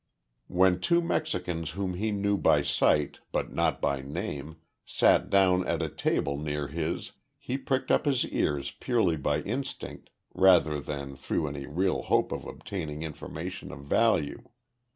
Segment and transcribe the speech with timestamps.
[0.47, 5.83] When two Mexicans whom he knew by sight, but not by name, sat down at
[5.83, 11.47] a table near his he pricked up his ears purely by instinct, rather than through
[11.49, 14.41] any real hope of obtaining information of value.